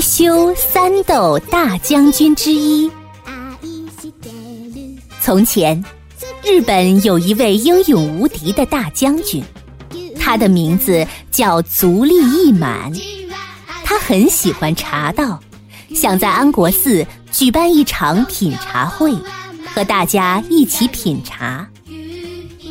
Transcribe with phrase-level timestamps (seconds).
[0.00, 2.90] 修三斗大将军之一。
[5.20, 5.84] 从前，
[6.42, 9.44] 日本有一位英勇无敌的大将军，
[10.18, 12.90] 他的名字叫足利义满。
[13.84, 15.38] 他很喜欢茶道，
[15.94, 19.12] 想在安国寺举办一场品茶会，
[19.74, 21.68] 和大家一起品茶。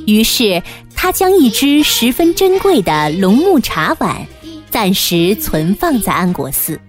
[0.07, 0.61] 于是，
[0.95, 4.25] 他将一只十分珍贵的龙木茶碗
[4.71, 6.79] 暂时存放在安国寺，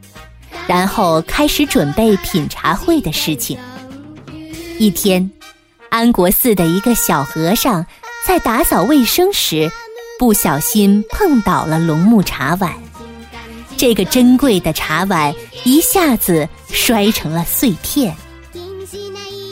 [0.71, 3.59] 然后开始准备品茶会的事情。
[4.79, 5.29] 一天，
[5.89, 7.85] 安国寺的一个小和尚
[8.25, 9.69] 在打扫卫生时，
[10.17, 12.73] 不小心碰倒了龙木茶碗，
[13.77, 15.35] 这个珍贵的茶碗
[15.65, 18.15] 一下子摔成了碎片。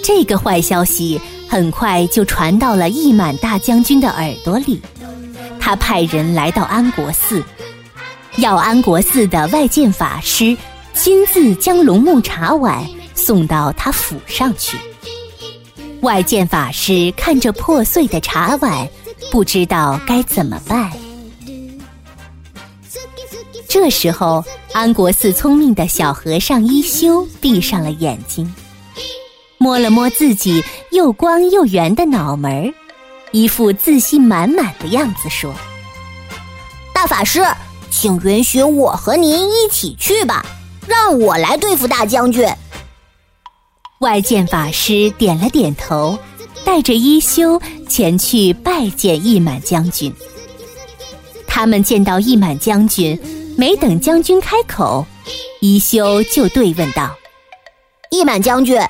[0.05, 1.21] 这个坏消息。
[1.51, 4.83] 很快就传到了义满大将军的耳朵里，
[5.59, 7.43] 他派人来到安国寺，
[8.37, 10.55] 要安国寺的外见法师
[10.99, 14.77] 亲自将龙木茶碗送到他府上去。
[16.01, 18.87] 外见法师看着破碎的茶碗，
[19.31, 20.91] 不知道该怎么办。
[23.69, 28.53] 这时候，安国寺聪明的小和尚一休闭上了眼睛。
[29.57, 32.75] 摸了摸自己又光又圆的脑门，
[33.31, 35.55] 一副自信满满的样子，说
[36.93, 37.41] ：“大法师，
[37.89, 40.45] 请允许我和您一起去吧，
[40.89, 42.49] 让我来对付大将军。”
[44.01, 46.19] 外见法师点了点头，
[46.65, 50.13] 带着一休前去拜见义满将军。
[51.47, 53.21] 他们见到义满将军，
[53.57, 55.05] 没等将军开口，
[55.61, 57.17] 一休就对问道
[58.11, 58.81] ：“义满将军。”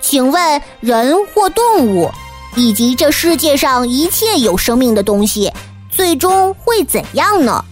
[0.00, 2.10] 请问，人或动物，
[2.54, 5.52] 以及这世界上一切有生命的东西，
[5.90, 7.64] 最终会怎样呢？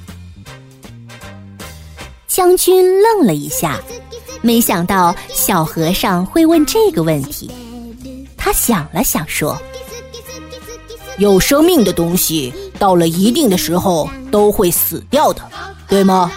[2.35, 3.81] 将军愣了一下，
[4.43, 7.49] 没想到小和尚会问这个问题。
[8.37, 9.57] 他想了想，说
[11.19, 15.43] ：“有生命的东西，到了一定的时候都会死掉的，
[15.87, 16.33] 对吗？”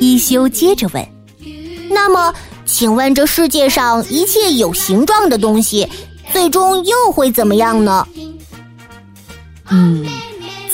[0.00, 1.06] 一休接着问
[1.92, 2.32] ：“那么？”
[2.64, 5.86] 请问这世界上一切有形状的东西，
[6.32, 8.08] 最终又会怎么样呢？
[9.68, 10.06] 嗯，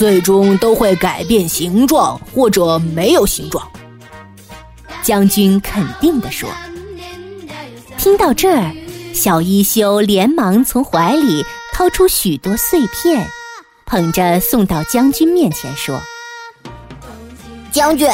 [0.04, 3.66] 最终都会改变形状，或者没有形状。
[5.03, 6.47] 将军肯定地说。
[7.97, 8.70] 听到这儿，
[9.15, 11.42] 小一休连忙从怀里
[11.72, 13.26] 掏出许多碎片，
[13.87, 15.98] 捧着送到将军面前说
[17.72, 18.06] ：“将军，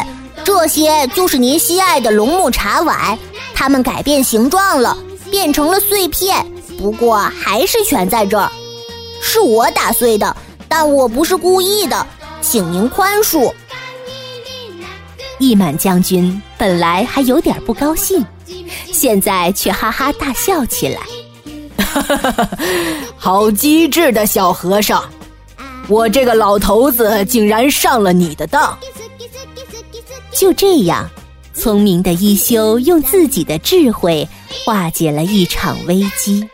[0.44, 3.18] 这些就是您心爱的龙木茶碗。”
[3.52, 4.96] 它们改变形状了，
[5.28, 6.46] 变成了碎片，
[6.78, 8.48] 不过还是全在这儿。
[9.20, 10.36] 是我打碎的，
[10.70, 12.06] 但我不是故意的，
[12.40, 13.52] 请您宽恕。
[15.40, 18.24] 易满将军本来还有点不高兴，
[18.92, 21.00] 现在却哈哈大笑起来。
[21.84, 22.48] 哈哈哈！
[23.16, 25.02] 好机智的小和尚，
[25.88, 28.78] 我这个老头子竟然上了你的当。
[30.30, 31.10] 就这样。
[31.52, 34.26] 聪明的一休用自己的智慧
[34.64, 36.48] 化解了一场危机。